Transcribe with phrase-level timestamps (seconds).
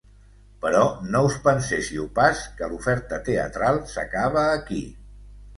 [0.61, 0.79] Però
[1.15, 4.83] no us penséssiu pas que l’oferta teatral s’acaba aquí.